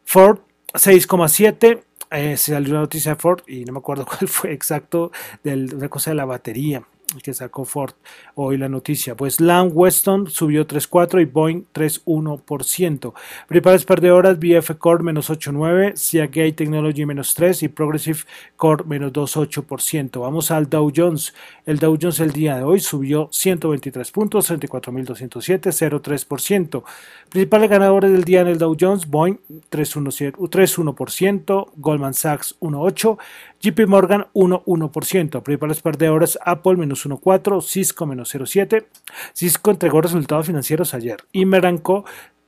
Ford 0.04 0.40
6,7%. 0.74 1.84
Eh, 2.14 2.36
se 2.36 2.52
salió 2.52 2.72
una 2.72 2.82
noticia 2.82 3.14
de 3.14 3.22
Ford 3.22 3.42
y 3.48 3.64
no 3.64 3.72
me 3.72 3.80
acuerdo 3.80 4.06
cuál 4.20 4.28
fue 4.28 4.52
exacto 4.52 5.14
de 5.44 5.54
una 5.74 5.88
cosa 5.88 6.12
de 6.12 6.16
la 6.16 6.26
batería 6.26 6.84
que 7.24 7.34
sacó 7.34 7.66
Ford 7.66 7.94
hoy 8.36 8.58
la 8.58 8.70
noticia. 8.70 9.16
Pues 9.16 9.42
Lam 9.42 9.72
Weston 9.74 10.30
subió 10.30 10.68
3.4 10.68 11.22
y 11.22 11.26
Boeing 11.26 11.64
3.1%. 11.74 13.14
Principales 13.48 13.86
perdedoras, 13.86 14.40
BF 14.40 14.78
Core 14.78 15.04
menos 15.04 15.30
8.9, 15.30 15.96
Seagate 15.96 16.54
Technology 16.54 17.06
menos 17.06 17.34
3 17.34 17.64
y 17.64 17.68
Progressive 17.68 18.20
Core 18.56 18.86
menos 18.86 19.12
2.8%. 19.12 20.22
Vamos 20.22 20.52
al 20.52 20.70
Dow 20.70 20.92
Jones. 20.96 21.34
El 21.66 21.80
Dow 21.80 21.98
Jones 22.02 22.20
el 22.20 22.32
día 22.32 22.58
de 22.58 22.64
hoy 22.64 22.80
subió 22.80 23.30
123 23.32 24.12
puntos, 24.12 24.52
34.207, 24.52 25.72
0.3%. 25.72 26.84
Principales 27.30 27.70
ganadores 27.70 28.12
del 28.12 28.24
día 28.24 28.42
en 28.42 28.48
el 28.48 28.58
Dow 28.58 28.76
Jones, 28.80 29.06
Boeing 29.08 29.38
3.1%, 29.70 31.72
Goldman 31.76 32.14
Sachs 32.14 32.56
1.8%, 32.60 33.18
JP 33.62 33.88
Morgan 33.88 34.26
1.1%. 34.34 35.44
Principales 35.44 35.82
perdedoras, 35.82 36.40
Apple 36.44 36.76
menos 36.78 37.06
1.4%, 37.06 37.62
Cisco 37.62 38.06
menos 38.06 38.34
0.7%. 38.34 38.86
Cisco 39.34 39.72
entregó 39.72 40.02
resultados 40.02 40.48
financieros 40.48 40.94
ayer 40.94 41.18
y 41.32 41.46
Meranco 41.46 42.06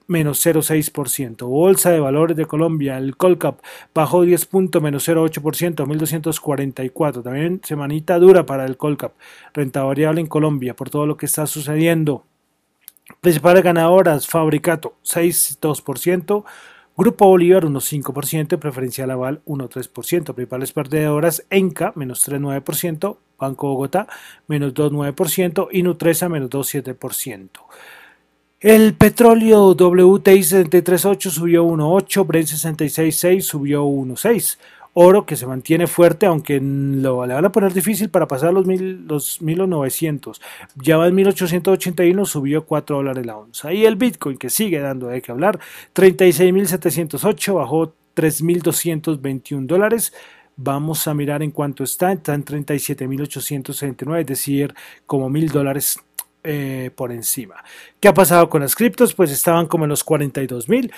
menos 0.08 0.46
0,6%. 0.46 1.48
Bolsa 1.48 1.92
de 1.92 2.00
Valores 2.00 2.36
de 2.36 2.46
Colombia, 2.46 2.98
el 2.98 3.16
Colcap 3.16 3.60
bajó 3.94 4.24
10 4.24 4.46
puntos, 4.48 4.82
menos 4.82 5.08
0,8%, 5.08 5.86
1244. 5.86 7.22
También 7.22 7.62
semanita 7.64 8.20
dura 8.20 8.46
para 8.46 8.66
el 8.66 8.78
Colcap. 8.78 9.14
Renta 9.54 9.84
variable 9.84 10.22
en 10.22 10.28
Colombia 10.28 10.76
por 10.76 10.90
todo 10.90 11.06
lo 11.06 11.18
que 11.18 11.26
está 11.26 11.48
sucediendo. 11.48 12.26
Principales 13.22 13.64
ganadoras, 13.64 14.28
Fabricato 14.28 14.96
6,2%. 15.04 16.44
Grupo 16.96 17.26
Bolívar 17.26 17.66
1,5%, 17.66 18.60
Preferencial 18.60 19.10
Aval 19.10 19.42
1,3%, 19.46 20.34
principales 20.36 20.72
perdedoras 20.72 21.44
Enca 21.50 21.92
menos 21.96 22.28
3,9%, 22.28 23.18
Banco 23.40 23.68
Bogotá 23.68 24.08
menos 24.48 24.76
2,9% 24.76 25.70
y 25.72 25.82
Nutresa 25.82 26.30
menos 26.30 26.52
2,7%. 26.52 27.50
El 28.60 28.94
petróleo 28.94 29.72
WTI 29.72 30.40
73.8 30.40 31.30
subió 31.32 31.66
1.8, 31.66 32.26
Brent 32.28 32.48
66.6 32.48 33.42
subió 33.42 33.84
1.6. 33.84 34.58
Oro 34.96 35.26
que 35.26 35.36
se 35.36 35.48
mantiene 35.48 35.88
fuerte, 35.88 36.28
aunque 36.28 36.60
lo, 36.62 37.26
le 37.26 37.34
van 37.34 37.46
a 37.46 37.52
poner 37.52 37.74
difícil 37.74 38.10
para 38.10 38.28
pasar 38.28 38.54
los, 38.54 38.68
mil, 38.68 39.08
los 39.08 39.42
1900. 39.42 40.40
Ya 40.76 40.98
va 40.98 41.08
en 41.08 41.16
1881, 41.16 42.26
subió 42.26 42.66
4 42.66 42.98
dólares 42.98 43.26
la 43.26 43.38
onza. 43.38 43.74
Y 43.74 43.86
el 43.86 43.96
Bitcoin 43.96 44.38
que 44.38 44.52
sigue 44.52 44.80
dando 44.80 45.08
de 45.08 45.22
que 45.22 45.32
hablar, 45.32 45.60
36.708, 45.96 47.56
bajó 47.56 47.94
3.221 48.16 49.66
dólares. 49.66 50.14
Vamos 50.56 51.08
a 51.08 51.16
mirar 51.16 51.42
en 51.42 51.50
cuánto 51.50 51.84
está. 51.84 52.12
Está 52.12 52.36
en 52.36 52.46
37.869, 52.46 54.20
es 54.20 54.28
decir, 54.28 54.76
como 55.08 55.28
mil 55.28 55.50
dólares 55.50 56.00
eh, 56.44 56.92
por 56.96 57.12
encima. 57.12 57.64
¿Qué 58.00 58.10
ha 58.10 58.14
pasado 58.14 58.50
con 58.50 58.62
las 58.62 58.76
criptos? 58.76 59.14
Pues 59.14 59.32
estaban 59.32 59.66
como 59.66 59.86
en 59.86 59.90
los 59.90 60.04
42 60.04 60.70
mil. 60.70 60.92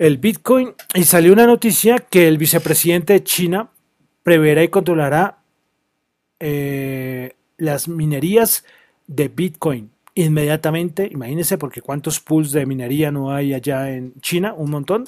El 0.00 0.16
Bitcoin 0.16 0.72
y 0.94 1.04
salió 1.04 1.30
una 1.30 1.46
noticia 1.46 1.98
que 1.98 2.26
el 2.26 2.38
vicepresidente 2.38 3.12
de 3.12 3.22
China 3.22 3.68
preverá 4.22 4.64
y 4.64 4.68
controlará 4.68 5.40
eh, 6.38 7.34
las 7.58 7.86
minerías 7.86 8.64
de 9.06 9.28
Bitcoin 9.28 9.90
inmediatamente. 10.14 11.06
Imagínense 11.12 11.58
porque 11.58 11.82
cuántos 11.82 12.18
pools 12.18 12.50
de 12.52 12.64
minería 12.64 13.12
no 13.12 13.30
hay 13.30 13.52
allá 13.52 13.90
en 13.90 14.14
China, 14.22 14.54
un 14.56 14.70
montón. 14.70 15.04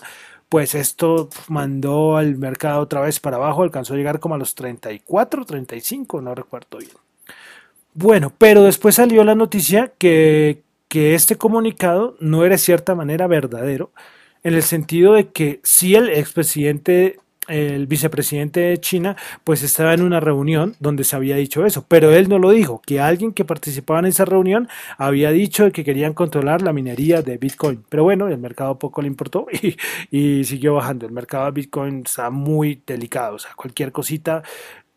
Pues 0.50 0.74
esto 0.74 1.30
mandó 1.48 2.18
al 2.18 2.36
mercado 2.36 2.82
otra 2.82 3.00
vez 3.00 3.18
para 3.18 3.36
abajo, 3.38 3.62
alcanzó 3.62 3.94
a 3.94 3.96
llegar 3.96 4.20
como 4.20 4.34
a 4.34 4.38
los 4.38 4.54
34, 4.54 5.46
35, 5.46 6.20
no 6.20 6.34
recuerdo 6.34 6.76
bien. 6.76 6.90
Bueno, 7.94 8.30
pero 8.36 8.62
después 8.62 8.96
salió 8.96 9.24
la 9.24 9.34
noticia 9.34 9.90
que, 9.96 10.64
este 10.90 11.36
comunicado 11.36 12.18
no 12.20 12.44
era 12.44 12.56
de 12.56 12.58
cierta 12.58 12.94
manera 12.94 13.26
verdadero, 13.26 13.90
en 14.42 14.54
el 14.54 14.62
sentido 14.62 15.14
de 15.14 15.28
que 15.28 15.60
si 15.62 15.94
el 15.94 16.08
expresidente, 16.08 17.18
el 17.48 17.86
vicepresidente 17.86 18.60
de 18.60 18.78
China, 18.78 19.16
pues 19.44 19.62
estaba 19.62 19.94
en 19.94 20.02
una 20.02 20.20
reunión 20.20 20.76
donde 20.80 21.04
se 21.04 21.16
había 21.16 21.36
dicho 21.36 21.64
eso, 21.66 21.84
pero 21.88 22.12
él 22.12 22.28
no 22.28 22.38
lo 22.38 22.50
dijo, 22.50 22.80
que 22.84 23.00
alguien 23.00 23.32
que 23.32 23.44
participaba 23.44 24.00
en 24.00 24.06
esa 24.06 24.24
reunión 24.24 24.68
había 24.98 25.30
dicho 25.30 25.70
que 25.72 25.84
querían 25.84 26.14
controlar 26.14 26.62
la 26.62 26.72
minería 26.72 27.22
de 27.22 27.38
Bitcoin. 27.38 27.84
Pero 27.88 28.04
bueno, 28.04 28.28
el 28.28 28.38
mercado 28.38 28.78
poco 28.78 29.02
le 29.02 29.08
importó 29.08 29.46
y, 29.62 29.76
y 30.10 30.44
siguió 30.44 30.74
bajando. 30.74 31.06
El 31.06 31.12
mercado 31.12 31.46
de 31.46 31.52
Bitcoin 31.52 32.02
está 32.06 32.30
muy 32.30 32.82
delicado, 32.86 33.36
o 33.36 33.38
sea, 33.38 33.52
cualquier 33.54 33.92
cosita 33.92 34.42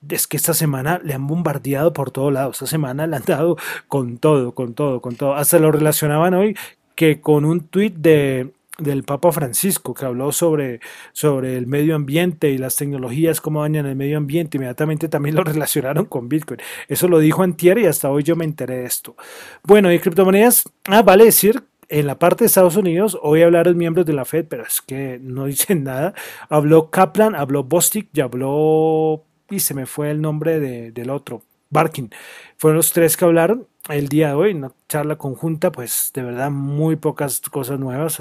es 0.09 0.27
que 0.27 0.37
esta 0.37 0.53
semana 0.53 1.01
le 1.03 1.13
han 1.13 1.25
bombardeado 1.27 1.93
por 1.93 2.11
todos 2.11 2.31
lados. 2.31 2.57
Esta 2.57 2.67
semana 2.67 3.07
le 3.07 3.15
han 3.15 3.23
dado 3.25 3.57
con 3.87 4.17
todo, 4.17 4.53
con 4.53 4.73
todo, 4.73 5.01
con 5.01 5.15
todo. 5.15 5.35
Hasta 5.35 5.59
lo 5.59 5.71
relacionaban 5.71 6.33
hoy 6.33 6.55
que 6.95 7.21
con 7.21 7.45
un 7.45 7.61
tuit 7.61 7.95
de, 7.95 8.51
del 8.77 9.03
Papa 9.03 9.31
Francisco, 9.31 9.93
que 9.93 10.05
habló 10.05 10.31
sobre, 10.31 10.79
sobre 11.13 11.57
el 11.57 11.67
medio 11.67 11.95
ambiente 11.95 12.49
y 12.49 12.57
las 12.57 12.75
tecnologías, 12.75 13.41
cómo 13.41 13.61
dañan 13.61 13.85
el 13.85 13.95
medio 13.95 14.17
ambiente. 14.17 14.57
Inmediatamente 14.57 15.07
también 15.07 15.35
lo 15.35 15.43
relacionaron 15.45 16.05
con 16.05 16.29
Bitcoin. 16.29 16.59
Eso 16.87 17.07
lo 17.07 17.19
dijo 17.19 17.43
Antier 17.43 17.77
y 17.77 17.85
hasta 17.85 18.09
hoy 18.09 18.23
yo 18.23 18.35
me 18.35 18.45
enteré 18.45 18.77
de 18.77 18.85
esto. 18.85 19.15
Bueno, 19.63 19.91
y 19.91 19.99
criptomonedas, 19.99 20.69
ah, 20.85 21.01
vale 21.01 21.25
decir 21.25 21.63
en 21.89 22.07
la 22.07 22.17
parte 22.17 22.43
de 22.43 22.47
Estados 22.47 22.75
Unidos, 22.75 23.17
hoy 23.21 23.43
hablaron 23.43 23.77
miembros 23.77 24.05
de 24.05 24.13
la 24.13 24.25
Fed, 24.25 24.45
pero 24.49 24.63
es 24.63 24.81
que 24.81 25.19
no 25.21 25.45
dicen 25.45 25.83
nada. 25.83 26.13
Habló 26.49 26.89
Kaplan, 26.89 27.35
habló 27.35 27.63
Bostic 27.63 28.09
y 28.13 28.21
habló, 28.21 29.23
y 29.49 29.59
se 29.59 29.73
me 29.73 29.85
fue 29.85 30.11
el 30.11 30.21
nombre 30.21 30.59
de, 30.59 30.91
del 30.91 31.09
otro, 31.09 31.43
Barkin. 31.69 32.09
Fueron 32.57 32.77
los 32.77 32.91
tres 32.91 33.17
que 33.17 33.25
hablaron 33.25 33.67
el 33.89 34.09
día 34.09 34.29
de 34.29 34.33
hoy, 34.33 34.53
una 34.53 34.71
charla 34.89 35.17
conjunta, 35.17 35.71
pues 35.71 36.11
de 36.13 36.23
verdad 36.23 36.49
muy 36.49 36.95
pocas 36.95 37.41
cosas 37.41 37.79
nuevas, 37.79 38.19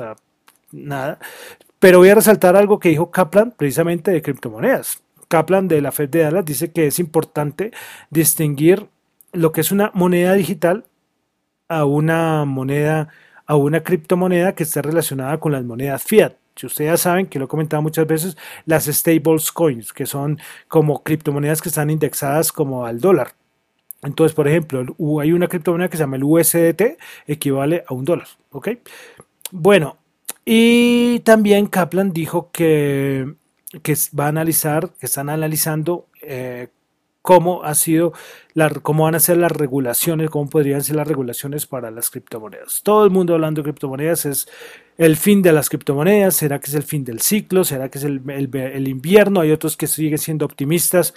nada. 0.74 1.18
Pero 1.78 1.98
voy 1.98 2.08
a 2.08 2.14
resaltar 2.14 2.56
algo 2.56 2.78
que 2.78 2.88
dijo 2.90 3.10
Kaplan 3.10 3.52
precisamente 3.52 4.10
de 4.10 4.22
criptomonedas. 4.22 5.02
Kaplan 5.28 5.68
de 5.68 5.80
la 5.80 5.92
Fed 5.92 6.08
de 6.08 6.20
Dallas 6.20 6.44
dice 6.44 6.72
que 6.72 6.86
es 6.86 6.98
importante 6.98 7.72
distinguir 8.10 8.88
lo 9.32 9.52
que 9.52 9.60
es 9.60 9.72
una 9.72 9.90
moneda 9.94 10.34
digital 10.34 10.84
a 11.68 11.84
una 11.84 12.44
moneda 12.44 13.08
a 13.46 13.56
una 13.56 13.82
criptomoneda 13.82 14.54
que 14.54 14.62
esté 14.62 14.80
relacionada 14.80 15.38
con 15.38 15.52
las 15.52 15.64
monedas 15.64 16.02
fiat. 16.02 16.34
Si 16.56 16.66
ustedes 16.66 16.92
ya 16.92 16.96
saben, 16.96 17.26
que 17.26 17.38
lo 17.38 17.46
he 17.46 17.48
comentado 17.48 17.82
muchas 17.82 18.06
veces, 18.06 18.36
las 18.64 18.84
stables 18.86 19.50
coins, 19.50 19.92
que 19.92 20.06
son 20.06 20.38
como 20.68 21.02
criptomonedas 21.02 21.60
que 21.60 21.68
están 21.68 21.90
indexadas 21.90 22.52
como 22.52 22.86
al 22.86 23.00
dólar. 23.00 23.34
Entonces, 24.02 24.34
por 24.34 24.46
ejemplo, 24.46 24.84
hay 25.20 25.32
una 25.32 25.48
criptomoneda 25.48 25.88
que 25.88 25.96
se 25.96 26.02
llama 26.04 26.16
el 26.16 26.24
USDT, 26.24 26.98
equivale 27.26 27.84
a 27.86 27.94
un 27.94 28.04
dólar. 28.04 28.28
¿Ok? 28.50 28.68
Bueno, 29.50 29.98
y 30.44 31.20
también 31.20 31.66
Kaplan 31.66 32.12
dijo 32.12 32.50
que, 32.52 33.34
que 33.82 33.96
va 34.18 34.26
a 34.26 34.28
analizar, 34.28 34.90
que 35.00 35.06
están 35.06 35.30
analizando 35.30 36.06
eh, 36.22 36.68
cómo 37.22 37.64
ha 37.64 37.74
sido 37.74 38.12
la, 38.52 38.68
cómo 38.68 39.04
van 39.04 39.14
a 39.14 39.20
ser 39.20 39.38
las 39.38 39.50
regulaciones, 39.50 40.28
cómo 40.28 40.50
podrían 40.50 40.82
ser 40.82 40.96
las 40.96 41.08
regulaciones 41.08 41.64
para 41.66 41.90
las 41.90 42.10
criptomonedas. 42.10 42.82
Todo 42.82 43.04
el 43.04 43.10
mundo 43.10 43.32
hablando 43.32 43.62
de 43.62 43.70
criptomonedas 43.70 44.26
es 44.26 44.46
el 44.98 45.16
fin 45.16 45.40
de 45.40 45.52
las 45.52 45.70
criptomonedas, 45.70 46.36
será 46.36 46.60
que 46.60 46.66
es 46.66 46.74
el 46.74 46.82
fin 46.82 47.02
del 47.02 47.20
ciclo, 47.22 47.64
será 47.64 47.88
que 47.88 47.96
es 47.96 48.04
el, 48.04 48.20
el 48.28 48.88
invierno, 48.88 49.40
hay 49.40 49.52
otros 49.52 49.78
que 49.78 49.86
siguen 49.86 50.18
siendo 50.18 50.44
optimistas 50.44 51.14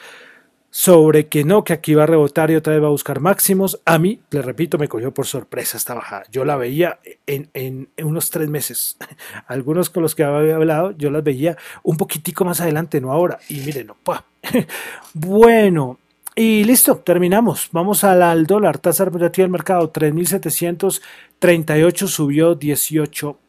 sobre 0.69 1.27
que 1.27 1.43
no, 1.43 1.63
que 1.63 1.73
aquí 1.73 1.95
va 1.95 2.03
a 2.03 2.08
rebotar 2.08 2.51
y 2.51 2.56
otra 2.56 2.73
vez 2.73 2.84
va 2.84 2.88
a 2.88 2.91
buscar 2.91 3.19
máximos. 3.19 3.82
A 3.86 3.97
mí, 3.97 4.19
le 4.30 4.41
repito, 4.41 4.77
me 4.77 4.88
cogió 4.88 5.13
por 5.13 5.25
sorpresa 5.25 5.77
esta 5.77 5.93
bajada. 5.93 6.23
Yo 6.32 6.45
la 6.45 6.56
veía 6.56 6.99
en, 7.25 7.49
en, 7.53 7.89
unos 8.03 8.30
tres 8.30 8.49
meses. 8.49 8.97
Algunos 9.47 9.89
con 9.89 10.03
los 10.03 10.15
que 10.15 10.23
había 10.23 10.56
hablado, 10.56 10.91
yo 10.91 11.10
las 11.10 11.23
veía 11.23 11.58
un 11.84 11.97
poquitico 11.97 12.45
más 12.45 12.62
adelante, 12.62 13.01
no 13.01 13.12
ahora. 13.12 13.39
Y 13.49 13.60
miren, 13.62 13.88
no, 13.88 13.97
bueno, 15.13 15.99
y 16.36 16.63
listo, 16.63 16.97
terminamos. 16.97 17.69
Vamos 17.71 18.03
al, 18.03 18.21
al 18.21 18.45
dólar, 18.45 18.77
tasa 18.77 19.06
representativa 19.06 19.45
del 19.45 19.51
mercado, 19.51 19.91
3.738, 19.91 22.08
subió 22.08 22.53
18 22.56 23.39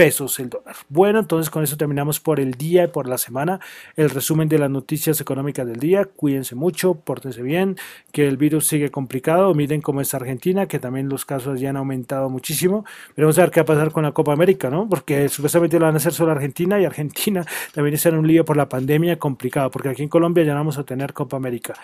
pesos 0.00 0.40
el 0.40 0.48
dólar. 0.48 0.76
Bueno, 0.88 1.18
entonces 1.18 1.50
con 1.50 1.62
eso 1.62 1.76
terminamos 1.76 2.20
por 2.20 2.40
el 2.40 2.52
día 2.52 2.84
y 2.84 2.86
por 2.86 3.06
la 3.06 3.18
semana. 3.18 3.60
El 3.96 4.08
resumen 4.08 4.48
de 4.48 4.58
las 4.58 4.70
noticias 4.70 5.20
económicas 5.20 5.66
del 5.66 5.78
día. 5.78 6.06
Cuídense 6.06 6.54
mucho, 6.54 6.94
pórtense 6.94 7.42
bien, 7.42 7.76
que 8.10 8.26
el 8.26 8.38
virus 8.38 8.66
sigue 8.66 8.90
complicado. 8.90 9.52
Miren 9.52 9.82
cómo 9.82 10.00
es 10.00 10.14
Argentina, 10.14 10.64
que 10.64 10.78
también 10.78 11.10
los 11.10 11.26
casos 11.26 11.60
ya 11.60 11.68
han 11.68 11.76
aumentado 11.76 12.30
muchísimo. 12.30 12.86
Veremos 13.14 13.36
a 13.36 13.42
ver 13.42 13.50
qué 13.50 13.60
va 13.60 13.64
a 13.64 13.66
pasar 13.66 13.92
con 13.92 14.04
la 14.04 14.12
Copa 14.12 14.32
América, 14.32 14.70
¿no? 14.70 14.88
Porque 14.88 15.28
supuestamente 15.28 15.78
lo 15.78 15.84
van 15.84 15.96
a 15.96 15.98
hacer 15.98 16.14
solo 16.14 16.32
Argentina 16.32 16.80
y 16.80 16.86
Argentina 16.86 17.44
también 17.74 17.92
está 17.92 18.08
en 18.08 18.14
un 18.14 18.26
lío 18.26 18.42
por 18.42 18.56
la 18.56 18.70
pandemia 18.70 19.18
complicado, 19.18 19.70
porque 19.70 19.90
aquí 19.90 20.02
en 20.02 20.08
Colombia 20.08 20.44
ya 20.44 20.52
no 20.52 20.60
vamos 20.60 20.78
a 20.78 20.84
tener 20.84 21.12
Copa 21.12 21.36
América. 21.36 21.74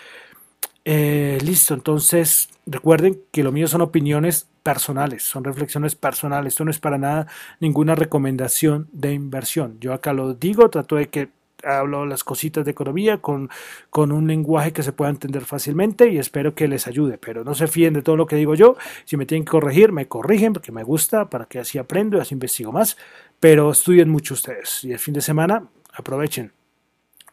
Eh, 0.89 1.39
listo, 1.43 1.75
entonces 1.75 2.49
recuerden 2.65 3.21
que 3.33 3.43
lo 3.43 3.51
mío 3.51 3.67
son 3.67 3.81
opiniones 3.81 4.47
personales, 4.63 5.25
son 5.25 5.43
reflexiones 5.43 5.97
personales, 5.97 6.53
esto 6.53 6.65
no 6.65 6.71
es 6.71 6.79
para 6.79 6.97
nada 6.97 7.27
ninguna 7.59 7.97
recomendación 7.97 8.89
de 8.93 9.13
inversión. 9.13 9.79
Yo 9.81 9.93
acá 9.93 10.13
lo 10.13 10.35
digo, 10.35 10.71
trato 10.71 10.95
de 10.95 11.09
que 11.09 11.31
hablo 11.65 12.07
las 12.07 12.23
cositas 12.23 12.65
de 12.65 12.71
economía 12.71 13.19
con, 13.19 13.51
con 13.91 14.13
un 14.13 14.29
lenguaje 14.29 14.73
que 14.73 14.85
se 14.85 14.93
pueda 14.93 15.11
entender 15.11 15.45
fácilmente 15.45 16.09
y 16.09 16.19
espero 16.19 16.55
que 16.55 16.69
les 16.69 16.87
ayude, 16.87 17.19
pero 17.19 17.43
no 17.43 17.57
se 17.57 17.67
fíen 17.67 17.95
de 17.95 18.03
todo 18.03 18.17
lo 18.17 18.29
que 18.29 18.37
digo 18.37 18.55
yo, 18.55 18.77
si 19.07 19.17
me 19.17 19.27
tienen 19.27 19.45
que 19.45 19.51
corregir, 19.51 19.91
me 19.91 20.07
corrigen 20.07 20.53
porque 20.53 20.71
me 20.71 20.85
gusta, 20.85 21.29
para 21.29 21.47
que 21.47 21.59
así 21.59 21.79
aprendo 21.79 22.17
y 22.19 22.21
así 22.21 22.35
investigo 22.35 22.71
más, 22.71 22.97
pero 23.41 23.73
estudien 23.73 24.09
mucho 24.09 24.35
ustedes 24.35 24.85
y 24.85 24.93
el 24.93 25.01
fin 25.01 25.15
de 25.15 25.21
semana 25.21 25.67
aprovechen. 25.95 26.56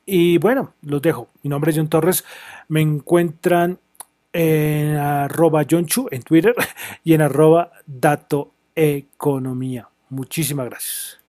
Y 0.06 0.38
bueno, 0.38 0.74
los 0.82 1.02
dejo. 1.02 1.30
Mi 1.42 1.50
nombre 1.50 1.72
es 1.72 1.78
John 1.78 1.88
Torres. 1.88 2.26
Me 2.68 2.82
encuentran 2.82 3.80
en 4.34 4.96
arroba 4.98 5.66
Chu 5.66 6.08
en 6.12 6.22
Twitter 6.24 6.56
y 7.04 7.14
en 7.14 7.22
arroba 7.22 7.72
Dato 7.86 8.52
Economía. 8.76 9.90
Muchísimas 10.10 10.68
gracias. 10.68 11.23